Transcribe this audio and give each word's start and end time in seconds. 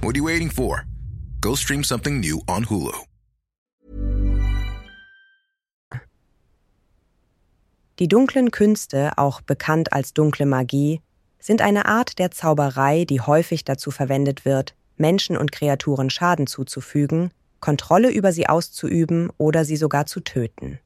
what 0.00 0.14
are 0.14 0.18
you 0.18 0.26
waiting 0.26 0.50
for? 0.50 0.84
Go 1.40 1.54
stream 1.54 1.84
something 1.84 2.20
new 2.20 2.40
on 2.46 2.68
Hulu. 2.68 2.92
Die 7.98 8.06
dunklen 8.06 8.52
Künste, 8.52 9.12
auch 9.16 9.40
bekannt 9.40 9.92
als 9.92 10.14
dunkle 10.14 10.46
Magie, 10.46 11.00
sind 11.40 11.62
eine 11.62 11.86
Art 11.86 12.18
der 12.18 12.30
Zauberei, 12.30 13.04
die 13.04 13.20
häufig 13.20 13.64
dazu 13.64 13.90
verwendet 13.90 14.44
wird, 14.44 14.74
Menschen 14.96 15.36
und 15.36 15.50
Kreaturen 15.50 16.10
Schaden 16.10 16.46
zuzufügen, 16.46 17.32
Kontrolle 17.60 18.10
über 18.10 18.32
sie 18.32 18.48
auszuüben 18.48 19.30
oder 19.36 19.64
sie 19.64 19.76
sogar 19.76 20.06
zu 20.06 20.20
töten. 20.20 20.78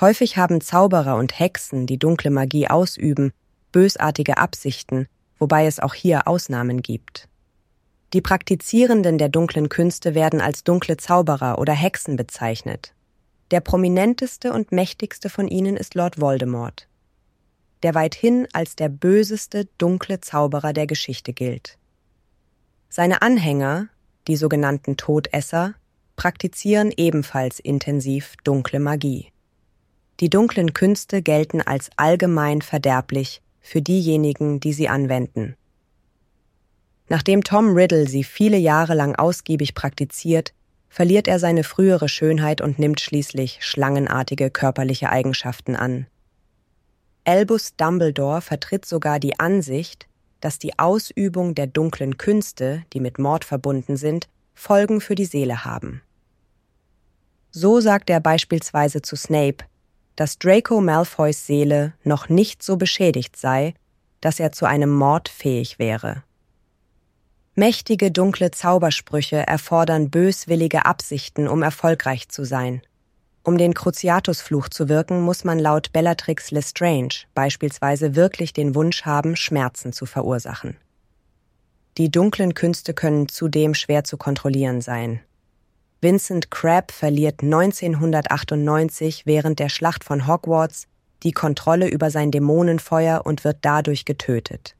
Häufig 0.00 0.36
haben 0.36 0.60
Zauberer 0.60 1.16
und 1.16 1.38
Hexen, 1.38 1.86
die 1.86 1.98
dunkle 1.98 2.30
Magie 2.30 2.68
ausüben, 2.68 3.32
bösartige 3.72 4.36
Absichten, 4.36 5.08
wobei 5.38 5.66
es 5.66 5.80
auch 5.80 5.94
hier 5.94 6.28
Ausnahmen 6.28 6.82
gibt. 6.82 7.28
Die 8.14 8.22
Praktizierenden 8.22 9.18
der 9.18 9.28
dunklen 9.28 9.68
Künste 9.68 10.14
werden 10.14 10.40
als 10.40 10.64
dunkle 10.64 10.96
Zauberer 10.96 11.58
oder 11.58 11.74
Hexen 11.74 12.16
bezeichnet. 12.16 12.94
Der 13.50 13.60
prominenteste 13.60 14.52
und 14.52 14.72
mächtigste 14.72 15.28
von 15.28 15.46
ihnen 15.46 15.76
ist 15.76 15.94
Lord 15.94 16.18
Voldemort, 16.18 16.88
der 17.82 17.94
weithin 17.94 18.48
als 18.52 18.76
der 18.76 18.88
böseste 18.88 19.66
dunkle 19.76 20.20
Zauberer 20.20 20.72
der 20.72 20.86
Geschichte 20.86 21.34
gilt. 21.34 21.76
Seine 22.88 23.20
Anhänger, 23.20 23.88
die 24.26 24.36
sogenannten 24.36 24.96
Todesser, 24.96 25.74
praktizieren 26.16 26.92
ebenfalls 26.96 27.60
intensiv 27.60 28.36
dunkle 28.42 28.80
Magie. 28.80 29.32
Die 30.20 30.30
dunklen 30.30 30.72
Künste 30.72 31.20
gelten 31.20 31.60
als 31.60 31.90
allgemein 31.96 32.62
verderblich 32.62 33.42
für 33.60 33.82
diejenigen, 33.82 34.60
die 34.60 34.72
sie 34.72 34.88
anwenden. 34.88 35.57
Nachdem 37.08 37.42
Tom 37.42 37.74
Riddle 37.74 38.06
sie 38.06 38.24
viele 38.24 38.58
Jahre 38.58 38.94
lang 38.94 39.14
ausgiebig 39.16 39.74
praktiziert, 39.74 40.52
verliert 40.88 41.28
er 41.28 41.38
seine 41.38 41.64
frühere 41.64 42.08
Schönheit 42.08 42.60
und 42.60 42.78
nimmt 42.78 43.00
schließlich 43.00 43.58
schlangenartige 43.60 44.50
körperliche 44.50 45.10
Eigenschaften 45.10 45.76
an. 45.76 46.06
Albus 47.24 47.76
Dumbledore 47.76 48.40
vertritt 48.40 48.86
sogar 48.86 49.20
die 49.20 49.38
Ansicht, 49.38 50.06
dass 50.40 50.58
die 50.58 50.78
Ausübung 50.78 51.54
der 51.54 51.66
dunklen 51.66 52.16
Künste, 52.16 52.84
die 52.92 53.00
mit 53.00 53.18
Mord 53.18 53.44
verbunden 53.44 53.96
sind, 53.96 54.28
Folgen 54.54 55.00
für 55.00 55.14
die 55.14 55.24
Seele 55.24 55.64
haben. 55.64 56.02
So 57.50 57.80
sagt 57.80 58.10
er 58.10 58.20
beispielsweise 58.20 59.02
zu 59.02 59.16
Snape, 59.16 59.64
dass 60.16 60.38
Draco 60.38 60.80
Malfoys 60.80 61.46
Seele 61.46 61.94
noch 62.02 62.28
nicht 62.28 62.62
so 62.62 62.76
beschädigt 62.76 63.36
sei, 63.36 63.74
dass 64.20 64.40
er 64.40 64.52
zu 64.52 64.66
einem 64.66 64.90
Mord 64.90 65.28
fähig 65.28 65.78
wäre. 65.78 66.24
Mächtige 67.58 68.12
dunkle 68.12 68.52
Zaubersprüche 68.52 69.44
erfordern 69.44 70.10
böswillige 70.10 70.86
Absichten, 70.86 71.48
um 71.48 71.64
erfolgreich 71.64 72.28
zu 72.28 72.44
sein. 72.44 72.82
Um 73.42 73.58
den 73.58 73.74
Cruciatus-Fluch 73.74 74.68
zu 74.68 74.88
wirken, 74.88 75.22
muss 75.22 75.42
man 75.42 75.58
laut 75.58 75.92
Bellatrix 75.92 76.52
Lestrange 76.52 77.24
beispielsweise 77.34 78.14
wirklich 78.14 78.52
den 78.52 78.76
Wunsch 78.76 79.02
haben, 79.02 79.34
Schmerzen 79.34 79.92
zu 79.92 80.06
verursachen. 80.06 80.76
Die 81.96 82.12
dunklen 82.12 82.54
Künste 82.54 82.94
können 82.94 83.28
zudem 83.28 83.74
schwer 83.74 84.04
zu 84.04 84.16
kontrollieren 84.18 84.80
sein. 84.80 85.18
Vincent 86.00 86.52
Crabbe 86.52 86.92
verliert 86.92 87.42
1998 87.42 89.26
während 89.26 89.58
der 89.58 89.68
Schlacht 89.68 90.04
von 90.04 90.28
Hogwarts 90.28 90.86
die 91.24 91.32
Kontrolle 91.32 91.88
über 91.88 92.12
sein 92.12 92.30
Dämonenfeuer 92.30 93.22
und 93.26 93.42
wird 93.42 93.56
dadurch 93.62 94.04
getötet. 94.04 94.76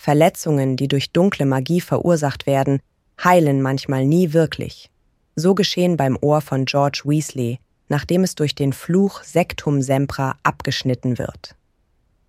Verletzungen, 0.00 0.76
die 0.76 0.86
durch 0.86 1.10
dunkle 1.10 1.44
Magie 1.44 1.80
verursacht 1.80 2.46
werden, 2.46 2.78
heilen 3.22 3.60
manchmal 3.60 4.06
nie 4.06 4.32
wirklich. 4.32 4.92
So 5.34 5.56
geschehen 5.56 5.96
beim 5.96 6.16
Ohr 6.20 6.40
von 6.40 6.66
George 6.66 7.02
Weasley, 7.04 7.58
nachdem 7.88 8.22
es 8.22 8.36
durch 8.36 8.54
den 8.54 8.72
Fluch 8.72 9.24
Sectum 9.24 9.82
Sempra 9.82 10.36
abgeschnitten 10.44 11.18
wird. 11.18 11.56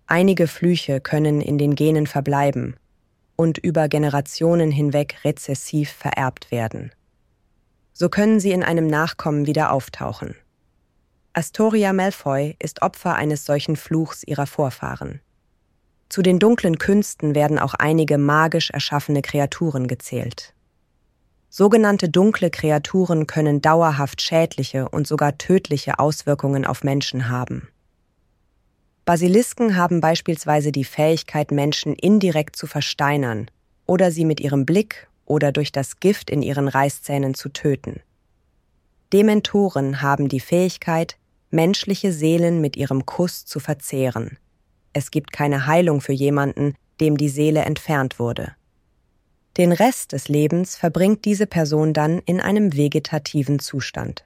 Einige 0.08 0.48
Flüche 0.48 1.00
können 1.00 1.40
in 1.40 1.58
den 1.58 1.76
Genen 1.76 2.08
verbleiben 2.08 2.74
und 3.36 3.56
über 3.56 3.88
Generationen 3.88 4.72
hinweg 4.72 5.18
rezessiv 5.24 5.90
vererbt 5.92 6.50
werden. 6.50 6.90
So 7.92 8.08
können 8.08 8.40
sie 8.40 8.50
in 8.50 8.64
einem 8.64 8.88
Nachkommen 8.88 9.46
wieder 9.46 9.70
auftauchen. 9.70 10.34
Astoria 11.34 11.92
Malfoy 11.92 12.56
ist 12.58 12.82
Opfer 12.82 13.14
eines 13.14 13.46
solchen 13.46 13.76
Fluchs 13.76 14.24
ihrer 14.24 14.48
Vorfahren. 14.48 15.20
Zu 16.10 16.22
den 16.22 16.40
dunklen 16.40 16.76
Künsten 16.78 17.36
werden 17.36 17.60
auch 17.60 17.74
einige 17.74 18.18
magisch 18.18 18.70
erschaffene 18.70 19.22
Kreaturen 19.22 19.86
gezählt. 19.86 20.54
Sogenannte 21.48 22.08
dunkle 22.08 22.50
Kreaturen 22.50 23.28
können 23.28 23.62
dauerhaft 23.62 24.20
schädliche 24.20 24.88
und 24.88 25.06
sogar 25.06 25.38
tödliche 25.38 26.00
Auswirkungen 26.00 26.66
auf 26.66 26.82
Menschen 26.82 27.28
haben. 27.28 27.68
Basilisken 29.04 29.76
haben 29.76 30.00
beispielsweise 30.00 30.72
die 30.72 30.84
Fähigkeit, 30.84 31.52
Menschen 31.52 31.94
indirekt 31.94 32.56
zu 32.56 32.66
versteinern 32.66 33.48
oder 33.86 34.10
sie 34.10 34.24
mit 34.24 34.40
ihrem 34.40 34.66
Blick 34.66 35.08
oder 35.26 35.52
durch 35.52 35.70
das 35.70 36.00
Gift 36.00 36.28
in 36.28 36.42
ihren 36.42 36.66
Reißzähnen 36.66 37.34
zu 37.34 37.50
töten. 37.50 38.00
Dementoren 39.12 40.02
haben 40.02 40.28
die 40.28 40.40
Fähigkeit, 40.40 41.18
menschliche 41.50 42.12
Seelen 42.12 42.60
mit 42.60 42.76
ihrem 42.76 43.06
Kuss 43.06 43.46
zu 43.46 43.60
verzehren– 43.60 44.38
es 44.92 45.10
gibt 45.10 45.32
keine 45.32 45.66
Heilung 45.66 46.00
für 46.00 46.12
jemanden, 46.12 46.74
dem 47.00 47.16
die 47.16 47.28
Seele 47.28 47.60
entfernt 47.60 48.18
wurde. 48.18 48.54
Den 49.56 49.72
Rest 49.72 50.12
des 50.12 50.28
Lebens 50.28 50.76
verbringt 50.76 51.24
diese 51.24 51.46
Person 51.46 51.92
dann 51.92 52.20
in 52.20 52.40
einem 52.40 52.76
vegetativen 52.76 53.58
Zustand. 53.58 54.24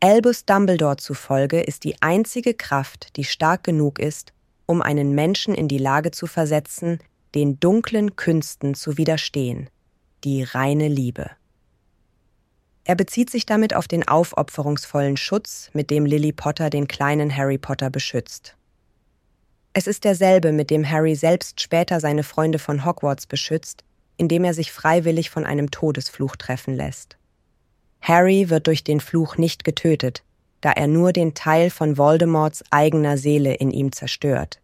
Albus 0.00 0.44
Dumbledore 0.44 0.96
zufolge 0.96 1.60
ist 1.60 1.84
die 1.84 2.00
einzige 2.02 2.54
Kraft, 2.54 3.16
die 3.16 3.24
stark 3.24 3.64
genug 3.64 3.98
ist, 3.98 4.32
um 4.66 4.82
einen 4.82 5.14
Menschen 5.14 5.54
in 5.54 5.68
die 5.68 5.78
Lage 5.78 6.10
zu 6.10 6.26
versetzen, 6.26 6.98
den 7.34 7.58
dunklen 7.60 8.16
Künsten 8.16 8.74
zu 8.74 8.96
widerstehen, 8.96 9.70
die 10.24 10.42
reine 10.42 10.88
Liebe. 10.88 11.30
Er 12.84 12.96
bezieht 12.96 13.30
sich 13.30 13.46
damit 13.46 13.74
auf 13.74 13.88
den 13.88 14.06
aufopferungsvollen 14.06 15.16
Schutz, 15.16 15.70
mit 15.72 15.90
dem 15.90 16.04
Lily 16.04 16.32
Potter 16.32 16.68
den 16.68 16.86
kleinen 16.86 17.34
Harry 17.34 17.56
Potter 17.56 17.88
beschützt. 17.88 18.56
Es 19.76 19.88
ist 19.88 20.04
derselbe, 20.04 20.52
mit 20.52 20.70
dem 20.70 20.88
Harry 20.88 21.16
selbst 21.16 21.60
später 21.60 21.98
seine 21.98 22.22
Freunde 22.22 22.60
von 22.60 22.84
Hogwarts 22.84 23.26
beschützt, 23.26 23.82
indem 24.16 24.44
er 24.44 24.54
sich 24.54 24.70
freiwillig 24.70 25.30
von 25.30 25.44
einem 25.44 25.72
Todesfluch 25.72 26.36
treffen 26.36 26.76
lässt. 26.76 27.16
Harry 28.00 28.50
wird 28.50 28.68
durch 28.68 28.84
den 28.84 29.00
Fluch 29.00 29.36
nicht 29.36 29.64
getötet, 29.64 30.22
da 30.60 30.70
er 30.70 30.86
nur 30.86 31.12
den 31.12 31.34
Teil 31.34 31.70
von 31.70 31.98
Voldemorts 31.98 32.62
eigener 32.70 33.18
Seele 33.18 33.54
in 33.54 33.72
ihm 33.72 33.90
zerstört. 33.90 34.60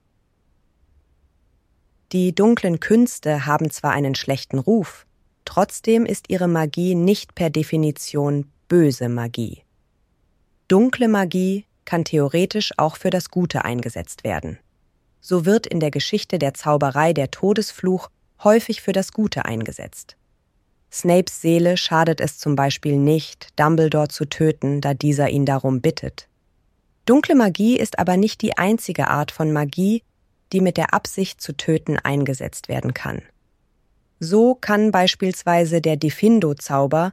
Die 2.12 2.32
dunklen 2.32 2.78
Künste 2.78 3.46
haben 3.46 3.70
zwar 3.70 3.90
einen 3.90 4.14
schlechten 4.14 4.60
Ruf, 4.60 5.06
trotzdem 5.44 6.06
ist 6.06 6.30
ihre 6.30 6.48
Magie 6.48 6.94
nicht 6.94 7.34
per 7.34 7.50
Definition 7.50 8.46
böse 8.68 9.08
Magie. 9.08 9.64
Dunkle 10.68 11.08
Magie 11.08 11.66
kann 11.84 12.04
theoretisch 12.04 12.70
auch 12.76 12.96
für 12.96 13.10
das 13.10 13.30
Gute 13.30 13.64
eingesetzt 13.64 14.22
werden 14.22 14.60
so 15.20 15.44
wird 15.44 15.66
in 15.66 15.80
der 15.80 15.90
Geschichte 15.90 16.38
der 16.38 16.54
Zauberei 16.54 17.12
der 17.12 17.30
Todesfluch 17.30 18.08
häufig 18.42 18.82
für 18.82 18.92
das 18.92 19.12
Gute 19.12 19.44
eingesetzt. 19.44 20.16
Snapes 20.92 21.40
Seele 21.40 21.76
schadet 21.76 22.20
es 22.20 22.38
zum 22.38 22.56
Beispiel 22.56 22.96
nicht, 22.96 23.48
Dumbledore 23.56 24.08
zu 24.08 24.24
töten, 24.24 24.80
da 24.80 24.94
dieser 24.94 25.28
ihn 25.28 25.46
darum 25.46 25.80
bittet. 25.80 26.28
Dunkle 27.06 27.34
Magie 27.34 27.76
ist 27.76 27.98
aber 27.98 28.16
nicht 28.16 28.42
die 28.42 28.58
einzige 28.58 29.08
Art 29.08 29.30
von 29.30 29.52
Magie, 29.52 30.02
die 30.52 30.60
mit 30.60 30.76
der 30.76 30.92
Absicht 30.92 31.40
zu 31.40 31.56
töten 31.56 31.96
eingesetzt 31.96 32.68
werden 32.68 32.92
kann. 32.94 33.22
So 34.18 34.54
kann 34.54 34.90
beispielsweise 34.90 35.80
der 35.80 35.96
Diffindo-Zauber, 35.96 37.12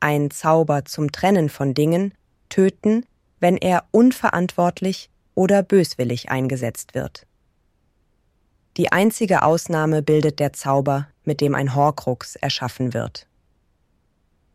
ein 0.00 0.30
Zauber 0.30 0.84
zum 0.84 1.10
Trennen 1.10 1.48
von 1.48 1.74
Dingen, 1.74 2.14
töten, 2.48 3.04
wenn 3.40 3.56
er 3.56 3.84
unverantwortlich 3.90 5.10
oder 5.34 5.62
böswillig 5.62 6.30
eingesetzt 6.30 6.94
wird. 6.94 7.26
Die 8.76 8.92
einzige 8.92 9.42
Ausnahme 9.42 10.02
bildet 10.02 10.38
der 10.38 10.52
Zauber, 10.52 11.08
mit 11.24 11.40
dem 11.40 11.54
ein 11.54 11.74
Horcrux 11.74 12.36
erschaffen 12.36 12.92
wird. 12.92 13.26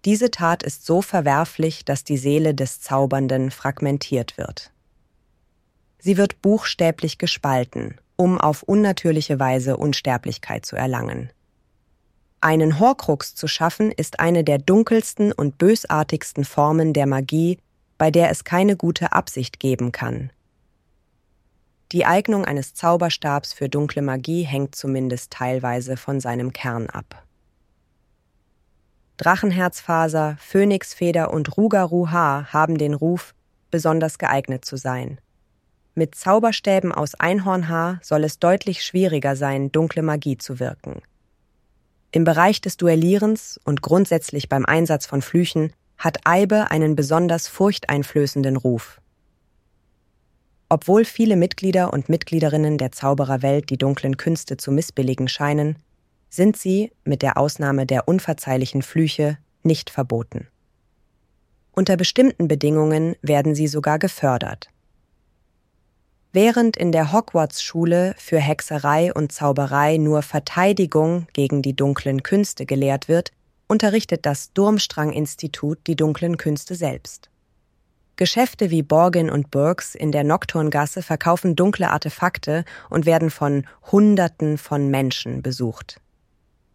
Diese 0.06 0.29
Tat 0.29 0.63
ist 0.63 0.85
so 0.85 1.01
verwerflich, 1.01 1.85
dass 1.85 2.03
die 2.03 2.18
Seele 2.18 2.53
des 2.53 2.81
Zaubernden 2.81 3.51
fragmentiert 3.51 4.38
wird. 4.38 4.71
Sie 6.00 6.18
wird 6.18 6.41
buchstäblich 6.41 7.18
gespalten, 7.18 8.00
um 8.15 8.39
auf 8.39 8.63
unnatürliche 8.63 9.39
Weise 9.39 9.77
Unsterblichkeit 9.77 10.65
zu 10.65 10.75
erlangen. 10.75 11.31
Einen 12.41 12.79
Horcrux 12.79 13.35
zu 13.35 13.47
schaffen 13.47 13.91
ist 13.91 14.19
eine 14.19 14.44
der 14.44 14.57
dunkelsten 14.57 15.31
und 15.31 15.59
bösartigsten 15.59 16.45
Formen 16.45 16.94
der 16.94 17.06
Magie, 17.06 17.59
bei 18.00 18.09
der 18.09 18.31
es 18.31 18.44
keine 18.44 18.75
gute 18.75 19.13
Absicht 19.13 19.59
geben 19.59 19.91
kann. 19.91 20.31
Die 21.91 22.05
Eignung 22.05 22.45
eines 22.45 22.73
Zauberstabs 22.73 23.51
für 23.51 23.67
dunkle 23.67 24.01
Magie 24.01 24.43
hängt 24.43 24.75
zumindest 24.75 25.31
teilweise 25.31 25.97
von 25.97 26.21
seinem 26.21 26.53
Kern 26.53 26.89
ab. 26.89 27.23
Drachenherzfaser, 29.17 30.38
Phönixfeder 30.39 31.33
und 31.33 31.57
Rugaruha 31.57 32.47
haben 32.53 32.77
den 32.77 32.93
Ruf, 32.93 33.35
besonders 33.71 34.17
geeignet 34.19 34.63
zu 34.63 34.77
sein. 34.77 35.19
Mit 35.93 36.15
Zauberstäben 36.15 36.93
aus 36.93 37.15
Einhornhaar 37.15 37.99
soll 38.01 38.23
es 38.23 38.39
deutlich 38.39 38.85
schwieriger 38.85 39.35
sein, 39.35 39.69
dunkle 39.73 40.01
Magie 40.01 40.38
zu 40.38 40.61
wirken. 40.61 41.01
Im 42.11 42.23
Bereich 42.23 42.61
des 42.61 42.77
Duellierens 42.77 43.59
und 43.65 43.81
grundsätzlich 43.81 44.47
beim 44.47 44.65
Einsatz 44.65 45.05
von 45.05 45.21
Flüchen 45.21 45.73
hat 45.97 46.19
Eibe 46.23 46.71
einen 46.71 46.95
besonders 46.95 47.49
furchteinflößenden 47.49 48.55
Ruf. 48.55 49.00
Obwohl 50.71 51.03
viele 51.03 51.35
Mitglieder 51.35 51.91
und 51.91 52.07
Mitgliederinnen 52.07 52.77
der 52.77 52.94
Zaubererwelt 52.94 53.69
die 53.69 53.77
dunklen 53.77 54.15
Künste 54.15 54.56
zu 54.56 54.71
missbilligen 54.71 55.27
scheinen, 55.27 55.75
sind 56.29 56.56
sie, 56.56 56.94
mit 57.03 57.21
der 57.21 57.38
Ausnahme 57.38 57.85
der 57.85 58.07
unverzeihlichen 58.07 58.81
Flüche, 58.81 59.38
nicht 59.63 59.89
verboten. 59.89 60.47
Unter 61.73 61.97
bestimmten 61.97 62.47
Bedingungen 62.47 63.18
werden 63.21 63.53
sie 63.53 63.68
sogar 63.68 64.00
gefördert. 64.00 64.69
Während 66.31 66.77
in 66.77 66.94
der 66.94 67.12
Hogwarts-Schule 67.12 68.15
für 68.17 68.39
Hexerei 68.39 69.13
und 69.13 69.33
Zauberei 69.33 69.97
nur 69.97 70.21
Verteidigung 70.21 71.27
gegen 71.33 71.62
die 71.62 71.75
dunklen 71.75 72.24
Künste 72.24 72.65
gelehrt 72.65 73.09
wird, 73.09 73.33
unterrichtet 73.67 74.25
das 74.25 74.53
Durmstrang-Institut 74.53 75.79
die 75.85 75.97
dunklen 75.97 76.38
Künste 76.38 76.75
selbst. 76.75 77.31
Geschäfte 78.21 78.69
wie 78.69 78.83
Borgin 78.83 79.31
und 79.31 79.50
Burks 79.50 79.95
in 79.95 80.12
der 80.12 80.23
Nocturngasse 80.23 81.01
verkaufen 81.01 81.56
dunkle 81.56 81.89
Artefakte 81.89 82.65
und 82.88 83.07
werden 83.07 83.31
von 83.31 83.65
Hunderten 83.91 84.59
von 84.59 84.91
Menschen 84.91 85.41
besucht. 85.41 86.00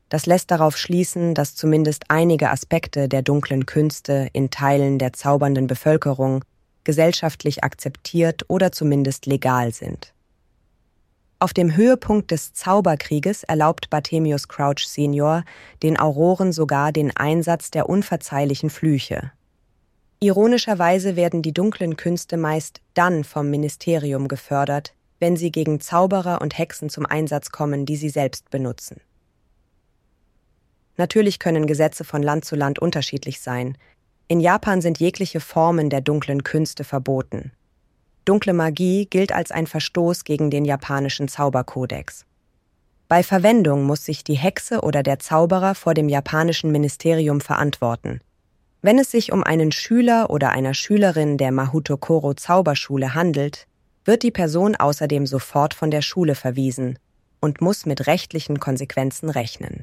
Das 0.09 0.27
lässt 0.27 0.51
darauf 0.51 0.77
schließen, 0.77 1.35
dass 1.35 1.55
zumindest 1.55 2.07
einige 2.09 2.51
Aspekte 2.51 3.09
der 3.09 3.23
dunklen 3.23 3.65
Künste 3.65 4.29
in 4.33 4.51
Teilen 4.51 4.99
der 4.99 5.13
zaubernden 5.13 5.69
Bevölkerung 5.69 6.45
gesellschaftlich 6.83 7.63
akzeptiert 7.63 8.43
oder 8.49 8.73
zumindest 8.73 9.27
legal 9.27 9.73
sind. 9.73 10.13
Auf 11.39 11.55
dem 11.55 11.77
Höhepunkt 11.77 12.33
des 12.33 12.55
Zauberkrieges 12.55 13.45
erlaubt 13.45 13.89
Barthemius 13.89 14.49
Crouch 14.49 14.85
Senior 14.89 15.45
den 15.85 15.97
Auroren 15.97 16.51
sogar 16.51 16.91
den 16.91 17.17
Einsatz 17.17 17.71
der 17.71 17.89
unverzeihlichen 17.89 18.69
Flüche. 18.69 19.31
Ironischerweise 20.21 21.17
werden 21.17 21.43
die 21.43 21.53
dunklen 21.53 21.97
Künste 21.97 22.37
meist 22.37 22.81
dann 22.95 23.23
vom 23.25 23.51
Ministerium 23.51 24.29
gefördert, 24.29 24.95
wenn 25.19 25.37
sie 25.37 25.51
gegen 25.51 25.81
Zauberer 25.81 26.41
und 26.41 26.57
Hexen 26.57 26.89
zum 26.89 27.07
Einsatz 27.07 27.51
kommen, 27.51 27.87
die 27.87 27.97
sie 27.97 28.09
selbst 28.09 28.51
benutzen. 28.51 29.01
Natürlich 30.97 31.39
können 31.39 31.67
Gesetze 31.67 32.05
von 32.05 32.23
Land 32.23 32.45
zu 32.45 32.57
Land 32.57 32.79
unterschiedlich 32.79 33.41
sein, 33.41 33.77
in 34.29 34.41
Japan 34.41 34.81
sind 34.81 34.99
jegliche 34.99 35.39
Formen 35.39 35.89
der 35.89 36.01
dunklen 36.01 36.43
Künste 36.43 36.83
verboten. 36.83 37.53
Dunkle 38.25 38.55
Magie 38.55 39.07
gilt 39.07 39.31
als 39.31 39.53
ein 39.53 39.69
Verstoß 39.69 40.25
gegen 40.25 40.51
den 40.51 40.65
japanischen 40.65 41.29
Zauberkodex. 41.29 42.25
Bei 43.07 43.23
Verwendung 43.23 43.85
muss 43.85 44.05
sich 44.05 44.25
die 44.25 44.35
Hexe 44.35 44.81
oder 44.81 45.05
der 45.05 45.21
Zauberer 45.21 45.77
vor 45.77 45.95
dem 45.95 46.09
japanischen 46.09 46.73
Ministerium 46.73 47.41
verantworten. 47.41 48.21
Wenn 48.87 49.01
es 49.01 49.11
sich 49.11 49.33
um 49.33 49.43
einen 49.43 49.73
Schüler 49.73 50.31
oder 50.31 50.51
einer 50.51 50.73
Schülerin 50.73 51.39
der 51.39 51.51
Mahutokoro 51.51 52.35
Zauberschule 52.35 53.15
handelt, 53.15 53.67
wird 54.05 54.23
die 54.23 54.31
Person 54.31 54.77
außerdem 54.77 55.27
sofort 55.27 55.75
von 55.75 55.91
der 55.91 56.03
Schule 56.03 56.37
verwiesen 56.37 56.97
und 57.41 57.61
muss 57.61 57.85
mit 57.85 58.07
rechtlichen 58.07 58.61
Konsequenzen 58.61 59.29
rechnen. 59.29 59.83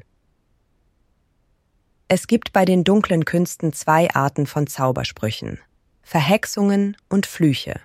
Es 2.08 2.26
gibt 2.26 2.54
bei 2.54 2.64
den 2.64 2.82
dunklen 2.82 3.26
Künsten 3.26 3.74
zwei 3.74 4.08
Arten 4.14 4.46
von 4.46 4.66
Zaubersprüchen 4.66 5.58
Verhexungen 6.00 6.96
und 7.10 7.26
Flüche. 7.26 7.82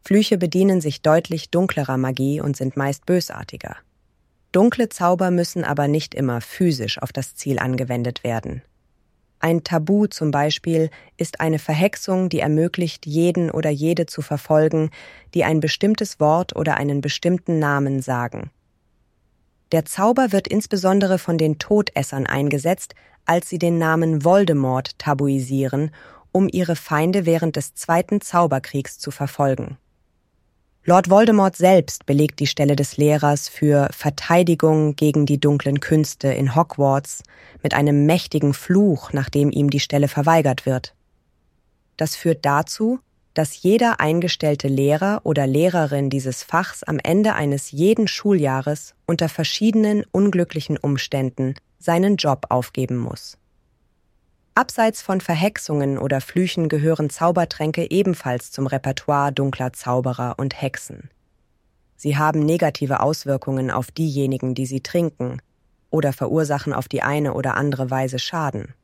Flüche 0.00 0.38
bedienen 0.38 0.80
sich 0.80 1.02
deutlich 1.02 1.50
dunklerer 1.50 1.98
Magie 1.98 2.40
und 2.40 2.56
sind 2.56 2.78
meist 2.78 3.04
bösartiger. 3.04 3.76
Dunkle 4.52 4.88
Zauber 4.88 5.30
müssen 5.30 5.64
aber 5.64 5.86
nicht 5.86 6.14
immer 6.14 6.40
physisch 6.40 6.96
auf 7.02 7.12
das 7.12 7.34
Ziel 7.34 7.58
angewendet 7.58 8.24
werden. 8.24 8.62
Ein 9.44 9.62
Tabu 9.62 10.06
zum 10.06 10.30
Beispiel 10.30 10.88
ist 11.18 11.40
eine 11.40 11.58
Verhexung, 11.58 12.30
die 12.30 12.40
ermöglicht, 12.40 13.04
jeden 13.04 13.50
oder 13.50 13.68
jede 13.68 14.06
zu 14.06 14.22
verfolgen, 14.22 14.88
die 15.34 15.44
ein 15.44 15.60
bestimmtes 15.60 16.18
Wort 16.18 16.56
oder 16.56 16.78
einen 16.78 17.02
bestimmten 17.02 17.58
Namen 17.58 18.00
sagen. 18.00 18.50
Der 19.70 19.84
Zauber 19.84 20.32
wird 20.32 20.48
insbesondere 20.48 21.18
von 21.18 21.36
den 21.36 21.58
Todessern 21.58 22.26
eingesetzt, 22.26 22.94
als 23.26 23.50
sie 23.50 23.58
den 23.58 23.76
Namen 23.76 24.24
Voldemort 24.24 24.98
tabuisieren, 24.98 25.90
um 26.32 26.48
ihre 26.50 26.74
Feinde 26.74 27.26
während 27.26 27.56
des 27.56 27.74
Zweiten 27.74 28.22
Zauberkriegs 28.22 28.98
zu 28.98 29.10
verfolgen. 29.10 29.76
Lord 30.86 31.08
Voldemort 31.08 31.56
selbst 31.56 32.04
belegt 32.04 32.40
die 32.40 32.46
Stelle 32.46 32.76
des 32.76 32.98
Lehrers 32.98 33.48
für 33.48 33.88
Verteidigung 33.90 34.96
gegen 34.96 35.24
die 35.24 35.40
dunklen 35.40 35.80
Künste 35.80 36.28
in 36.28 36.54
Hogwarts 36.54 37.22
mit 37.62 37.72
einem 37.72 38.04
mächtigen 38.04 38.52
Fluch, 38.52 39.10
nachdem 39.14 39.50
ihm 39.50 39.70
die 39.70 39.80
Stelle 39.80 40.08
verweigert 40.08 40.66
wird. 40.66 40.94
Das 41.96 42.16
führt 42.16 42.44
dazu, 42.44 42.98
dass 43.32 43.62
jeder 43.62 43.98
eingestellte 43.98 44.68
Lehrer 44.68 45.22
oder 45.24 45.46
Lehrerin 45.46 46.10
dieses 46.10 46.42
Fachs 46.42 46.82
am 46.82 46.98
Ende 47.02 47.34
eines 47.34 47.70
jeden 47.70 48.06
Schuljahres 48.06 48.94
unter 49.06 49.30
verschiedenen 49.30 50.04
unglücklichen 50.12 50.76
Umständen 50.76 51.54
seinen 51.78 52.16
Job 52.16 52.44
aufgeben 52.50 52.98
muss. 52.98 53.38
Abseits 54.56 55.02
von 55.02 55.20
Verhexungen 55.20 55.98
oder 55.98 56.20
Flüchen 56.20 56.68
gehören 56.68 57.10
Zaubertränke 57.10 57.90
ebenfalls 57.90 58.52
zum 58.52 58.68
Repertoire 58.68 59.32
dunkler 59.32 59.72
Zauberer 59.72 60.34
und 60.38 60.60
Hexen. 60.60 61.10
Sie 61.96 62.16
haben 62.16 62.44
negative 62.44 63.00
Auswirkungen 63.00 63.72
auf 63.72 63.90
diejenigen, 63.90 64.54
die 64.54 64.66
sie 64.66 64.80
trinken, 64.80 65.42
oder 65.90 66.12
verursachen 66.12 66.72
auf 66.72 66.86
die 66.86 67.02
eine 67.02 67.34
oder 67.34 67.56
andere 67.56 67.90
Weise 67.90 68.20
Schaden. 68.20 68.74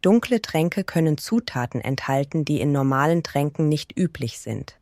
Dunkle 0.00 0.40
Tränke 0.40 0.84
können 0.84 1.18
Zutaten 1.18 1.80
enthalten, 1.80 2.44
die 2.44 2.60
in 2.60 2.70
normalen 2.70 3.24
Tränken 3.24 3.68
nicht 3.68 3.98
üblich 3.98 4.38
sind. 4.38 4.78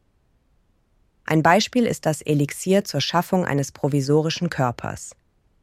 Ein 1.25 1.43
Beispiel 1.43 1.87
ist 1.87 2.05
das 2.05 2.21
Elixier 2.21 2.85
zur 2.85 3.01
Schaffung 3.01 3.47
eines 3.47 3.73
provisorischen 3.73 4.51
Körpers, 4.51 5.13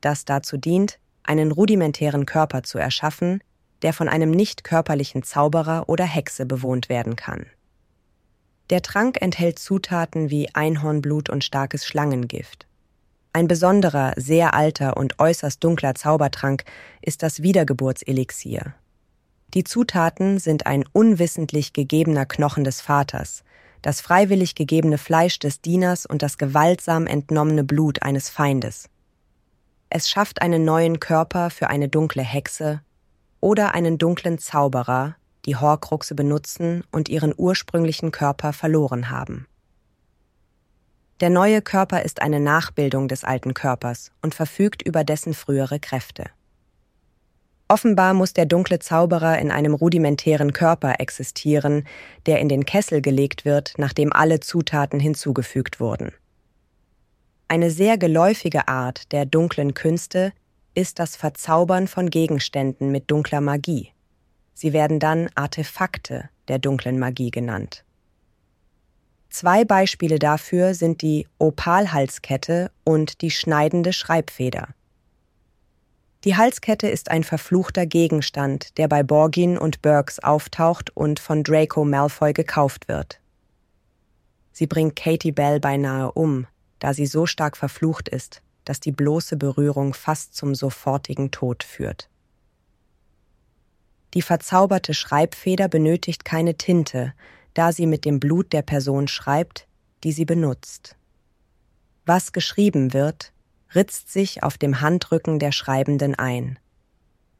das 0.01 0.25
dazu 0.25 0.57
dient, 0.57 0.99
einen 1.21 1.51
rudimentären 1.51 2.25
Körper 2.25 2.63
zu 2.63 2.79
erschaffen, 2.79 3.41
der 3.83 3.93
von 3.93 4.09
einem 4.09 4.31
nicht 4.31 4.63
körperlichen 4.63 5.23
Zauberer 5.23 5.87
oder 5.87 6.05
Hexe 6.05 6.45
bewohnt 6.45 6.89
werden 6.89 7.15
kann. 7.15 7.45
Der 8.69 8.81
Trank 8.81 9.21
enthält 9.21 9.59
Zutaten 9.59 10.29
wie 10.29 10.49
Einhornblut 10.55 11.29
und 11.29 11.43
starkes 11.43 11.85
Schlangengift. 11.85 12.65
Ein 13.33 13.47
besonderer, 13.47 14.13
sehr 14.15 14.53
alter 14.53 14.95
und 14.95 15.19
äußerst 15.19 15.63
dunkler 15.63 15.95
Zaubertrank 15.95 16.63
ist 17.01 17.23
das 17.23 17.41
Wiedergeburtselixier. 17.41 18.73
Die 19.53 19.63
Zutaten 19.63 20.39
sind 20.39 20.65
ein 20.65 20.85
unwissentlich 20.93 21.73
gegebener 21.73 22.25
Knochen 22.25 22.63
des 22.63 22.79
Vaters, 22.79 23.43
das 23.81 24.01
freiwillig 24.01 24.55
gegebene 24.55 24.97
Fleisch 24.97 25.39
des 25.39 25.61
Dieners 25.61 26.05
und 26.05 26.21
das 26.21 26.37
gewaltsam 26.37 27.05
entnommene 27.05 27.63
Blut 27.63 28.01
eines 28.01 28.29
Feindes. 28.29 28.89
Es 29.89 30.09
schafft 30.09 30.41
einen 30.41 30.63
neuen 30.63 30.99
Körper 30.99 31.49
für 31.49 31.69
eine 31.69 31.89
dunkle 31.89 32.23
Hexe 32.23 32.81
oder 33.43 33.75
einen 33.75 33.97
dunklen 33.97 34.39
Zauberer, 34.39 35.17
die 35.45 35.57
Horcruxe 35.57 36.15
benutzen 36.15 36.85
und 36.93 37.09
ihren 37.09 37.33
ursprünglichen 37.35 38.12
Körper 38.12 38.53
verloren 38.53 39.09
haben. 39.09 39.47
Der 41.19 41.29
neue 41.29 41.62
Körper 41.62 42.03
ist 42.03 42.21
eine 42.21 42.39
Nachbildung 42.39 43.09
des 43.09 43.25
alten 43.25 43.53
Körpers 43.53 44.13
und 44.21 44.33
verfügt 44.33 44.81
über 44.81 45.03
dessen 45.03 45.33
frühere 45.33 45.81
Kräfte. 45.81 46.27
Offenbar 47.67 48.13
muss 48.13 48.31
der 48.31 48.45
dunkle 48.45 48.79
Zauberer 48.79 49.38
in 49.39 49.51
einem 49.51 49.73
rudimentären 49.73 50.53
Körper 50.53 51.01
existieren, 51.01 51.85
der 52.25 52.39
in 52.39 52.47
den 52.47 52.65
Kessel 52.65 53.01
gelegt 53.01 53.43
wird, 53.43 53.73
nachdem 53.75 54.13
alle 54.13 54.39
Zutaten 54.39 55.01
hinzugefügt 55.01 55.81
wurden. 55.81 56.13
Eine 57.50 57.71
sehr 57.71 57.97
geläufige 57.97 58.69
Art 58.69 59.12
der 59.12 59.25
dunklen 59.25 59.73
Künste 59.73 60.31
ist 60.73 60.99
das 60.99 61.15
Verzaubern 61.15 61.87
von 61.87 62.09
Gegenständen 62.09 62.91
mit 62.91 63.09
dunkler 63.11 63.41
Magie. 63.41 63.91
Sie 64.53 64.73
werden 64.73 64.99
dann 64.99 65.29
Artefakte 65.35 66.29
der 66.47 66.59
dunklen 66.59 66.99
Magie 66.99 67.31
genannt. 67.31 67.83
Zwei 69.29 69.65
Beispiele 69.65 70.19
dafür 70.19 70.75
sind 70.75 71.01
die 71.01 71.27
Opalhalskette 71.39 72.69
und 72.83 73.21
die 73.21 73.31
schneidende 73.31 73.91
Schreibfeder. 73.91 74.69
Die 76.23 76.37
Halskette 76.37 76.87
ist 76.87 77.11
ein 77.11 77.23
verfluchter 77.23 77.85
Gegenstand, 77.85 78.77
der 78.77 78.87
bei 78.87 79.03
Borgin 79.03 79.57
und 79.57 79.81
Burks 79.81 80.19
auftaucht 80.19 80.95
und 80.95 81.19
von 81.19 81.43
Draco 81.43 81.83
Malfoy 81.83 82.31
gekauft 82.31 82.87
wird. 82.87 83.19
Sie 84.53 84.67
bringt 84.67 84.95
Katie 84.95 85.31
Bell 85.31 85.59
beinahe 85.59 86.11
um, 86.11 86.45
da 86.79 86.93
sie 86.93 87.07
so 87.07 87.25
stark 87.25 87.57
verflucht 87.57 88.07
ist, 88.07 88.41
dass 88.65 88.79
die 88.79 88.91
bloße 88.91 89.38
Berührung 89.38 89.93
fast 89.93 90.36
zum 90.36 90.55
sofortigen 90.55 91.32
Tod 91.32 91.63
führt. 91.63 92.10
Die 94.13 94.22
verzauberte 94.22 94.93
Schreibfeder 94.93 95.67
benötigt 95.67 96.24
keine 96.24 96.55
Tinte, 96.55 97.13
da 97.53 97.72
sie 97.72 97.86
mit 97.86 98.05
dem 98.05 98.20
Blut 98.20 98.53
der 98.53 98.62
Person 98.62 99.08
schreibt, 99.08 99.67
die 100.03 100.12
sie 100.12 100.25
benutzt. 100.25 100.96
Was 102.05 102.32
geschrieben 102.32 102.93
wird, 102.93 103.32
ritzt 103.74 104.12
sich 104.12 104.43
auf 104.43 104.58
dem 104.58 104.82
Handrücken 104.82 105.39
der 105.39 105.51
Schreibenden 105.51 106.15
ein. 106.15 106.60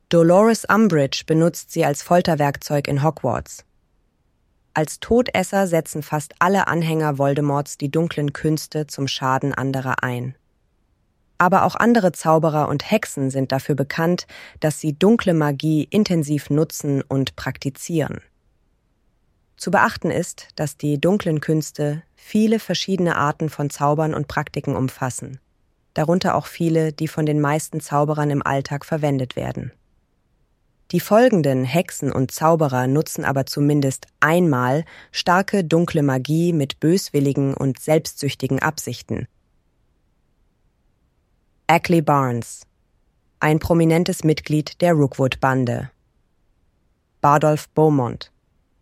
Dolores 0.10 0.66
Umbridge 0.66 1.24
benutzt 1.26 1.72
sie 1.72 1.86
als 1.86 2.04
Folterwerkzeug 2.04 2.88
in 2.88 3.04
Hogwarts. 3.04 3.66
Als 4.76 5.00
Todesser 5.00 5.68
setzen 5.68 6.02
fast 6.02 6.34
alle 6.40 6.68
Anhänger 6.68 7.18
Voldemorts 7.18 7.78
die 7.78 7.92
dunklen 7.92 8.34
Künste 8.34 8.88
zum 8.88 9.08
Schaden 9.08 9.54
anderer 9.54 10.04
ein. 10.04 10.36
Aber 11.38 11.64
auch 11.64 11.76
andere 11.76 12.12
Zauberer 12.12 12.70
und 12.70 12.90
Hexen 12.90 13.30
sind 13.30 13.52
dafür 13.52 13.76
bekannt, 13.76 14.28
dass 14.60 14.80
sie 14.80 14.94
dunkle 14.94 15.34
Magie 15.34 15.88
intensiv 15.90 16.50
nutzen 16.50 17.02
und 17.02 17.36
praktizieren. 17.36 18.22
Zu 19.58 19.72
beachten 19.72 20.12
ist, 20.12 20.50
dass 20.56 20.78
die 20.78 21.00
dunklen 21.00 21.42
Künste 21.42 22.04
viele 22.16 22.60
verschiedene 22.60 23.16
Arten 23.16 23.50
von 23.50 23.70
Zaubern 23.70 24.14
und 24.14 24.28
Praktiken 24.28 24.76
umfassen 24.76 25.40
darunter 25.94 26.36
auch 26.36 26.48
viele, 26.48 26.92
die 26.92 27.08
von 27.08 27.26
den 27.26 27.40
meisten 27.40 27.80
Zauberern 27.80 28.30
im 28.30 28.46
Alltag 28.46 28.86
verwendet 28.86 29.36
werden. 29.36 29.72
Die 30.92 31.00
folgenden 31.00 31.64
Hexen 31.64 32.12
und 32.12 32.32
Zauberer 32.32 32.88
nutzen 32.88 33.26
aber 33.26 33.46
zumindest 33.46 34.08
einmal 34.20 34.86
starke 35.12 35.64
dunkle 35.64 36.04
Magie 36.04 36.54
mit 36.54 36.80
böswilligen 36.80 37.54
und 37.54 37.80
selbstsüchtigen 37.80 38.62
Absichten. 38.62 39.28
Ackley 41.68 42.02
Barnes, 42.02 42.68
ein 43.40 43.58
prominentes 43.58 44.26
Mitglied 44.26 44.82
der 44.82 44.92
Rookwood-Bande. 44.92 45.92
Bardolph 47.22 47.70
Beaumont, 47.70 48.34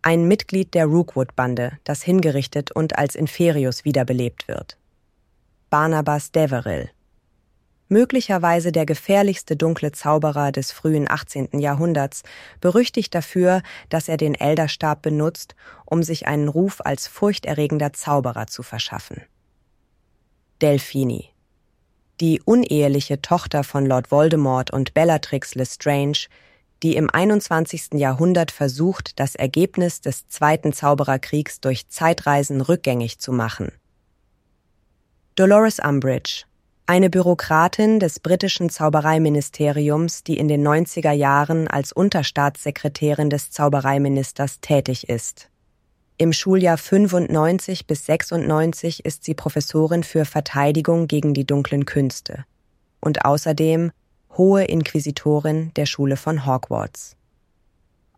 ein 0.02 0.26
Mitglied 0.26 0.74
der 0.74 0.86
Rookwood-Bande, 0.86 1.78
das 1.84 2.02
hingerichtet 2.02 2.72
und 2.72 2.98
als 2.98 3.14
Inferius 3.14 3.84
wiederbelebt 3.84 4.48
wird. 4.48 4.78
Barnabas 5.70 6.32
Deverill, 6.32 6.90
möglicherweise 7.86 8.72
der 8.72 8.84
gefährlichste 8.84 9.54
dunkle 9.54 9.92
Zauberer 9.92 10.50
des 10.50 10.72
frühen 10.72 11.08
18. 11.08 11.60
Jahrhunderts, 11.60 12.24
berüchtigt 12.60 13.14
dafür, 13.14 13.62
dass 13.90 14.08
er 14.08 14.16
den 14.16 14.34
Elderstab 14.34 15.02
benutzt, 15.02 15.54
um 15.84 16.02
sich 16.02 16.26
einen 16.26 16.48
Ruf 16.48 16.80
als 16.80 17.06
furchterregender 17.06 17.92
Zauberer 17.92 18.48
zu 18.48 18.64
verschaffen. 18.64 19.22
Delphini 20.60 21.31
die 22.22 22.40
uneheliche 22.44 23.20
Tochter 23.20 23.64
von 23.64 23.84
Lord 23.84 24.12
Voldemort 24.12 24.70
und 24.70 24.94
Bellatrix 24.94 25.56
Lestrange, 25.56 26.28
die 26.84 26.94
im 26.94 27.10
21. 27.10 27.94
Jahrhundert 27.94 28.52
versucht, 28.52 29.18
das 29.18 29.34
Ergebnis 29.34 30.00
des 30.00 30.28
Zweiten 30.28 30.72
Zaubererkriegs 30.72 31.60
durch 31.60 31.88
Zeitreisen 31.88 32.60
rückgängig 32.60 33.18
zu 33.18 33.32
machen. 33.32 33.72
Dolores 35.34 35.80
Umbridge, 35.80 36.44
eine 36.86 37.10
Bürokratin 37.10 37.98
des 37.98 38.20
britischen 38.20 38.70
Zaubereiministeriums, 38.70 40.22
die 40.22 40.38
in 40.38 40.46
den 40.46 40.64
90er 40.64 41.12
Jahren 41.12 41.66
als 41.66 41.90
Unterstaatssekretärin 41.92 43.30
des 43.30 43.50
Zaubereiministers 43.50 44.60
tätig 44.60 45.08
ist. 45.08 45.48
Im 46.22 46.32
Schuljahr 46.32 46.78
95 46.78 47.88
bis 47.88 48.06
96 48.06 49.04
ist 49.04 49.24
sie 49.24 49.34
Professorin 49.34 50.04
für 50.04 50.24
Verteidigung 50.24 51.08
gegen 51.08 51.34
die 51.34 51.44
dunklen 51.44 51.84
Künste 51.84 52.44
und 53.00 53.24
außerdem 53.24 53.90
Hohe 54.38 54.62
Inquisitorin 54.62 55.72
der 55.74 55.84
Schule 55.84 56.16
von 56.16 56.46
Hogwarts. 56.46 57.16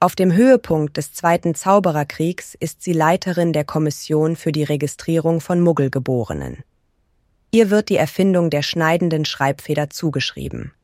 Auf 0.01 0.17
dem 0.17 0.35
Höhepunkt 0.35 0.99
des 0.99 1.15
Zweiten 1.15 1.55
Zaubererkriegs 1.55 2.55
ist 2.61 2.83
sie 2.83 2.93
Leiterin 2.93 3.55
der 3.55 3.65
Kommission 3.65 4.37
für 4.37 4.53
die 4.53 4.65
Registrierung 4.65 5.41
von 5.41 5.63
Muggelgeborenen. 5.63 6.59
Ihr 7.53 7.71
wird 7.71 7.89
die 7.89 7.97
Erfindung 7.97 8.51
der 8.51 8.61
schneidenden 8.61 9.25
Schreibfeder 9.25 9.89
zugeschrieben. 9.89 10.75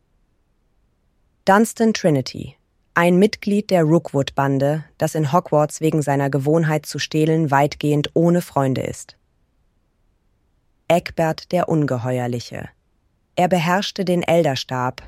Dunstan 1.45 1.93
Trinity, 1.93 2.57
ein 3.00 3.19
Mitglied 3.19 3.71
der 3.71 3.85
Rookwood-Bande, 3.85 4.85
das 4.99 5.14
in 5.14 5.33
Hogwarts 5.33 5.80
wegen 5.80 6.02
seiner 6.02 6.28
Gewohnheit 6.28 6.85
zu 6.85 6.99
stehlen 6.99 7.50
weitgehend 7.50 8.11
ohne 8.12 8.42
Freunde 8.42 8.83
ist. 8.83 9.16
Egbert 10.87 11.50
der 11.50 11.71
Ungeheuerliche. 11.71 12.69
Er 13.37 13.49
beherrschte 13.49 14.04
den 14.04 14.23
Elderstab, 14.23 15.02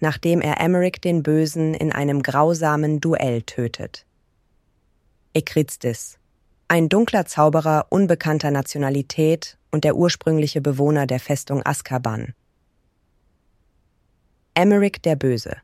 nachdem 0.00 0.40
er 0.40 0.60
Emmerich 0.60 1.00
den 1.00 1.22
Bösen 1.22 1.72
in 1.72 1.92
einem 1.92 2.24
grausamen 2.24 2.98
Duell 2.98 3.42
tötet. 3.42 4.06
Ekrizdis, 5.32 6.18
ein 6.66 6.88
dunkler 6.88 7.26
Zauberer 7.26 7.86
unbekannter 7.90 8.50
Nationalität 8.50 9.56
und 9.70 9.84
der 9.84 9.94
ursprüngliche 9.94 10.60
Bewohner 10.60 11.06
der 11.06 11.20
Festung 11.20 11.64
Azkaban. 11.64 12.34
Emmerich 14.54 15.00
der 15.00 15.14
Böse. 15.14 15.58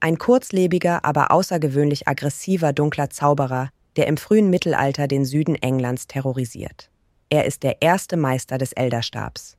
Ein 0.00 0.16
kurzlebiger, 0.16 1.04
aber 1.04 1.30
außergewöhnlich 1.30 2.08
aggressiver 2.08 2.72
dunkler 2.72 3.10
Zauberer, 3.10 3.68
der 3.96 4.06
im 4.06 4.16
frühen 4.16 4.48
Mittelalter 4.48 5.06
den 5.06 5.26
Süden 5.26 5.56
Englands 5.56 6.06
terrorisiert. 6.06 6.90
Er 7.28 7.44
ist 7.44 7.62
der 7.62 7.82
erste 7.82 8.16
Meister 8.16 8.56
des 8.58 8.72
Elderstabs. 8.72 9.56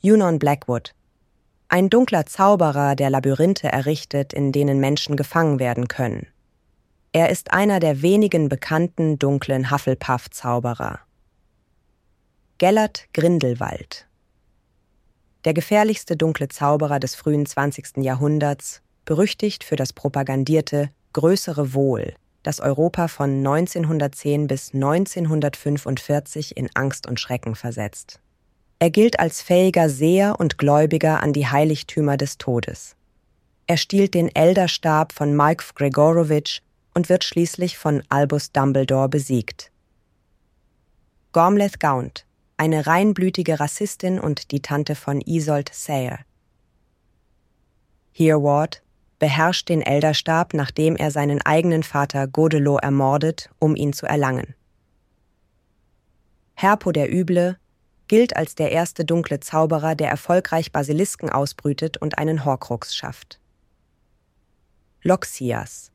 Junon 0.00 0.38
Blackwood. 0.38 0.94
Ein 1.68 1.90
dunkler 1.90 2.24
Zauberer, 2.24 2.94
der 2.94 3.10
Labyrinthe 3.10 3.68
errichtet, 3.68 4.32
in 4.32 4.52
denen 4.52 4.78
Menschen 4.78 5.16
gefangen 5.16 5.58
werden 5.58 5.88
können. 5.88 6.28
Er 7.12 7.30
ist 7.30 7.52
einer 7.52 7.80
der 7.80 8.00
wenigen 8.00 8.48
bekannten 8.48 9.18
dunklen 9.18 9.70
Hufflepuff-Zauberer. 9.70 11.00
Gellert 12.58 13.08
Grindelwald. 13.12 14.07
Der 15.44 15.54
gefährlichste 15.54 16.16
dunkle 16.16 16.48
Zauberer 16.48 16.98
des 16.98 17.14
frühen 17.14 17.46
20. 17.46 17.98
Jahrhunderts, 17.98 18.82
berüchtigt 19.04 19.64
für 19.64 19.76
das 19.76 19.92
propagandierte 19.92 20.90
größere 21.12 21.74
Wohl, 21.74 22.14
das 22.42 22.60
Europa 22.60 23.08
von 23.08 23.38
1910 23.38 24.46
bis 24.46 24.74
1945 24.74 26.56
in 26.56 26.68
Angst 26.74 27.06
und 27.06 27.20
Schrecken 27.20 27.54
versetzt. 27.54 28.20
Er 28.80 28.90
gilt 28.90 29.18
als 29.18 29.42
fähiger 29.42 29.88
Seher 29.88 30.38
und 30.38 30.58
Gläubiger 30.58 31.22
an 31.22 31.32
die 31.32 31.46
Heiligtümer 31.46 32.16
des 32.16 32.38
Todes. 32.38 32.96
Er 33.66 33.76
stiehlt 33.76 34.14
den 34.14 34.34
Elderstab 34.34 35.12
von 35.12 35.36
Mike 35.36 35.64
Gregorowitsch 35.74 36.60
und 36.94 37.08
wird 37.08 37.24
schließlich 37.24 37.76
von 37.76 38.02
Albus 38.08 38.52
Dumbledore 38.52 39.08
besiegt. 39.08 39.70
Gormleth 41.32 41.80
Gaunt, 41.80 42.24
eine 42.58 42.86
reinblütige 42.86 43.60
Rassistin 43.60 44.20
und 44.20 44.50
die 44.50 44.60
Tante 44.60 44.94
von 44.94 45.20
Isolde 45.20 45.72
Sayer. 45.72 46.18
Hereward 48.12 48.82
beherrscht 49.18 49.68
den 49.68 49.80
Elderstab, 49.80 50.54
nachdem 50.54 50.96
er 50.96 51.10
seinen 51.10 51.40
eigenen 51.42 51.82
Vater 51.82 52.26
Godelot 52.26 52.82
ermordet, 52.82 53.50
um 53.58 53.76
ihn 53.76 53.92
zu 53.92 54.06
erlangen. 54.06 54.54
Herpo 56.54 56.92
der 56.92 57.12
Üble 57.12 57.56
gilt 58.08 58.36
als 58.36 58.54
der 58.54 58.72
erste 58.72 59.04
dunkle 59.04 59.38
Zauberer, 59.38 59.94
der 59.94 60.10
erfolgreich 60.10 60.72
Basilisken 60.72 61.30
ausbrütet 61.30 61.96
und 61.98 62.18
einen 62.18 62.44
Horcrux 62.44 62.96
schafft. 62.96 63.38
Loxias, 65.02 65.92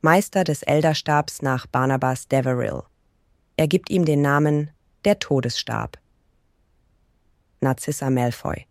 Meister 0.00 0.44
des 0.44 0.62
Elderstabs 0.62 1.42
nach 1.42 1.66
Barnabas 1.66 2.28
Deverill. 2.28 2.82
Er 3.56 3.68
gibt 3.68 3.90
ihm 3.90 4.04
den 4.04 4.22
Namen 4.22 4.70
der 5.04 5.18
Todesstab. 5.18 5.98
Narcissa 7.60 8.10
Malfoy. 8.10 8.66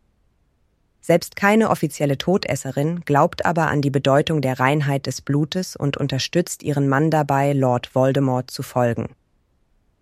Selbst 0.99 1.37
keine 1.37 1.69
offizielle 1.69 2.17
Todesserin 2.17 3.01
glaubt 3.01 3.45
aber 3.45 3.67
an 3.67 3.81
die 3.81 3.89
Bedeutung 3.89 4.41
der 4.41 4.59
Reinheit 4.59 5.05
des 5.05 5.21
Blutes 5.21 5.75
und 5.75 5.95
unterstützt 5.95 6.63
ihren 6.63 6.89
Mann 6.89 7.09
dabei, 7.09 7.53
Lord 7.53 7.95
Voldemort 7.95 8.51
zu 8.51 8.61
folgen. 8.61 9.15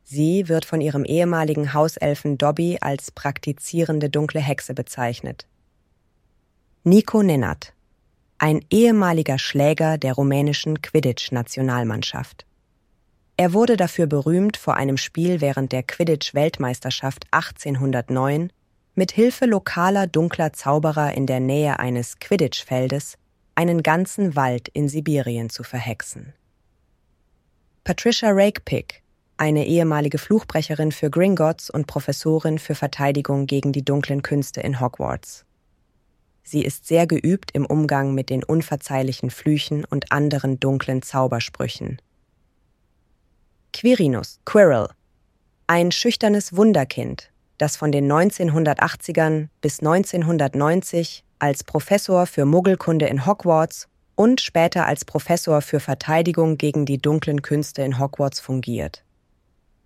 Sie 0.03 0.50
wird 0.50 0.65
von 0.65 0.82
ihrem 0.82 1.05
ehemaligen 1.05 1.74
Hauselfen 1.74 2.38
Dobby 2.38 2.77
als 2.82 3.12
praktizierende 3.12 4.10
dunkle 4.10 4.39
Hexe 4.39 4.74
bezeichnet. 4.74 5.48
Nico 6.84 7.22
Nenat, 7.22 7.74
ein 8.38 8.65
ehemaliger 8.70 9.39
Schläger 9.39 9.98
der 9.98 10.13
rumänischen 10.13 10.82
Quidditch-Nationalmannschaft. 10.82 12.46
Er 13.38 13.51
wurde 13.51 13.75
dafür 13.75 14.08
berühmt, 14.08 14.56
vor 14.56 14.77
einem 14.77 14.98
Spiel 14.98 15.42
während 15.42 15.74
der 15.74 15.84
Quidditch-Weltmeisterschaft 15.84 17.25
1809 17.32 18.50
mit 18.96 19.12
Hilfe 19.12 19.46
lokaler 19.46 20.08
dunkler 20.08 20.54
Zauberer 20.54 21.13
in 21.13 21.27
der 21.27 21.42
Nähe 21.42 21.80
eines 21.80 22.20
Quidditch-Feldes 22.20 23.18
einen 23.54 23.84
ganzen 23.84 24.38
Wald 24.38 24.70
in 24.70 24.88
Sibirien 24.88 25.50
zu 25.50 25.63
verhexen. 25.63 26.34
Patricia 27.84 28.30
Rakepick, 28.32 29.04
eine 29.36 29.65
ehemalige 29.68 30.18
Fluchbrecherin 30.18 30.94
für 30.94 31.10
Gringotts 31.10 31.70
und 31.70 31.88
Professorin 31.88 32.58
für 32.58 32.74
Verteidigung 32.74 33.48
gegen 33.48 33.74
die 33.74 33.84
dunklen 33.84 34.22
Künste 34.22 34.62
in 34.62 34.80
Hogwarts. 34.80 35.46
Sie 36.44 36.63
ist 36.63 36.88
sehr 36.88 37.06
geübt 37.06 37.51
im 37.51 37.65
Umgang 37.65 38.13
mit 38.13 38.30
den 38.30 38.44
unverzeihlichen 38.46 39.30
Flüchen 39.30 39.84
und 39.84 40.12
anderen 40.13 40.60
dunklen 40.60 41.01
Zaubersprüchen. 41.01 42.00
Quirinus, 43.75 44.39
Quirrell, 44.46 44.88
ein 45.67 45.91
schüchternes 45.91 46.55
Wunderkind, 46.55 47.29
das 47.58 47.75
von 47.75 47.91
den 47.91 48.10
1980ern 48.10 49.50
bis 49.60 49.82
1990 49.82 51.25
als 51.39 51.65
Professor 51.65 52.25
für 52.25 52.46
Muggelkunde 52.46 53.08
in 53.08 53.25
Hogwarts 53.25 53.89
und 54.15 54.39
später 54.39 54.86
als 54.86 55.03
Professor 55.03 55.62
für 55.62 55.82
Verteidigung 55.82 56.58
gegen 56.58 56.86
die 56.86 57.00
dunklen 57.00 57.41
Künste 57.41 57.82
in 57.82 58.00
Hogwarts 58.00 58.39
fungiert. 58.39 59.03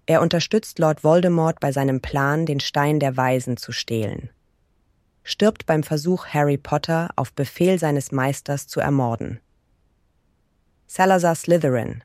Er 0.06 0.22
unterstützt 0.22 0.78
Lord 0.78 1.04
Voldemort 1.04 1.60
bei 1.60 1.72
seinem 1.72 2.00
Plan, 2.00 2.46
den 2.46 2.60
Stein 2.60 3.00
der 3.00 3.18
Weisen 3.18 3.58
zu 3.58 3.72
stehlen. 3.72 4.30
Stirbt 5.24 5.66
beim 5.66 5.82
Versuch, 5.82 6.28
Harry 6.28 6.58
Potter 6.58 7.10
auf 7.16 7.34
Befehl 7.34 7.80
seines 7.80 8.12
Meisters 8.12 8.68
zu 8.68 8.82
ermorden. 8.82 9.40
Salazar 10.86 11.34
Slytherin, 11.34 12.04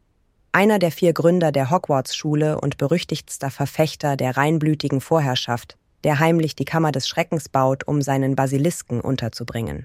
einer 0.55 0.79
der 0.79 0.93
vier 0.93 1.13
Gründer 1.13 1.51
der 1.51 1.71
Hogwarts-Schule 1.71 2.61
und 2.61 2.79
berüchtigtster 2.79 3.51
Verfechter 3.51 4.17
der 4.17 4.37
reinblütigen 4.37 5.01
Vorherrschaft, 5.01 5.77
der 6.05 6.21
heimlich 6.21 6.55
die 6.55 6.65
Kammer 6.65 6.93
des 6.93 7.09
Schreckens 7.09 7.49
baut, 7.49 7.89
um 7.89 8.01
seinen 8.03 8.37
Basilisken 8.37 9.01
unterzubringen. 9.01 9.85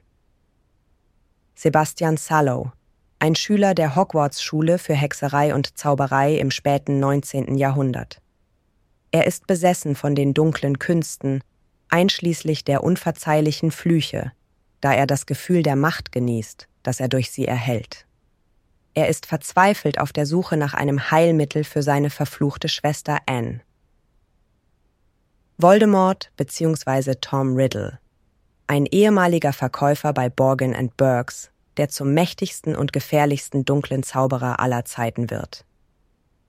Sebastian 1.56 2.18
Sallow, 2.18 2.72
ein 3.18 3.36
Schüler 3.36 3.74
der 3.74 3.96
Hogwarts-Schule 3.96 4.78
für 4.78 4.94
Hexerei 4.94 5.56
und 5.56 5.76
Zauberei 5.76 6.36
im 6.36 6.52
späten 6.52 7.00
19. 7.00 7.58
Jahrhundert. 7.58 8.22
Er 9.12 9.26
ist 9.26 9.48
besessen 9.48 9.96
von 9.96 10.14
den 10.14 10.36
dunklen 10.36 10.78
Künsten, 10.78 11.42
einschließlich 11.90 12.64
der 12.64 12.84
unverzeihlichen 12.84 13.72
Flüche, 13.72 14.34
da 14.82 14.94
er 14.94 15.08
das 15.08 15.26
Gefühl 15.26 15.64
der 15.64 15.76
Macht 15.76 16.12
genießt, 16.12 16.68
das 16.84 17.00
er 17.00 17.08
durch 17.08 17.32
sie 17.32 17.46
erhält. 17.46 18.06
Er 18.94 19.08
ist 19.08 19.26
verzweifelt 19.26 20.00
auf 20.00 20.12
der 20.12 20.26
Suche 20.26 20.58
nach 20.58 20.74
einem 20.74 21.12
Heilmittel 21.12 21.64
für 21.64 21.84
seine 21.84 22.10
verfluchte 22.10 22.70
Schwester 22.70 23.20
Anne. 23.26 23.62
Voldemort 25.58 26.32
bzw. 26.38 27.16
Tom 27.22 27.56
Riddle, 27.56 28.00
ein 28.68 28.86
ehemaliger 28.86 29.52
Verkäufer 29.52 30.14
bei 30.14 30.30
Borgin 30.30 30.76
and 30.76 30.96
Burks, 30.96 31.52
der 31.78 31.90
zum 31.90 32.14
mächtigsten 32.14 32.76
und 32.76 32.94
gefährlichsten 32.94 33.66
dunklen 33.66 34.04
Zauberer 34.04 34.60
aller 34.60 34.86
Zeiten 34.86 35.30
wird. 35.30 35.66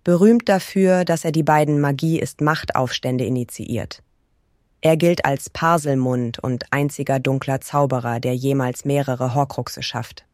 Berühmt 0.05 0.49
dafür, 0.49 1.05
dass 1.05 1.25
er 1.25 1.33
die 1.33 1.43
beiden 1.43 1.81
Magie 1.81 2.19
ist 2.19 2.41
Machtaufstände 2.41 3.25
initiiert. 3.25 4.03
Er 4.81 4.97
gilt 4.97 5.25
als 5.25 5.51
Parselmund 5.51 6.39
und 6.39 6.73
einziger 6.73 7.21
dunkler 7.21 7.61
Zauberer, 7.61 8.21
der 8.21 8.35
jemals 8.35 8.85
mehrere 8.85 9.35
Horcruxe 9.35 9.83
schafft. 9.83 10.25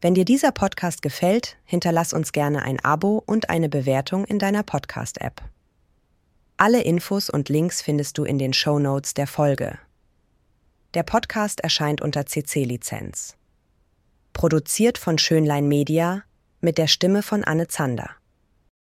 Wenn 0.00 0.14
dir 0.14 0.26
dieser 0.26 0.52
Podcast 0.52 1.00
gefällt, 1.00 1.56
hinterlass 1.64 2.12
uns 2.12 2.32
gerne 2.32 2.62
ein 2.62 2.78
Abo 2.80 3.22
und 3.24 3.48
eine 3.48 3.68
Bewertung 3.70 4.24
in 4.26 4.38
deiner 4.38 4.62
Podcast-App. 4.62 5.42
Alle 6.58 6.82
Infos 6.82 7.30
und 7.30 7.48
Links 7.48 7.80
findest 7.80 8.18
du 8.18 8.24
in 8.24 8.38
den 8.38 8.52
Show 8.52 8.78
Notes 8.78 9.14
der 9.14 9.26
Folge. 9.26 9.78
Der 10.94 11.02
Podcast 11.02 11.60
erscheint 11.60 12.00
unter 12.02 12.26
CC-Lizenz. 12.26 13.36
Produziert 14.34 14.98
von 14.98 15.18
Schönlein 15.18 15.66
Media 15.66 16.24
mit 16.60 16.76
der 16.76 16.88
Stimme 16.88 17.22
von 17.22 17.42
Anne 17.42 17.68
Zander. 17.68 18.10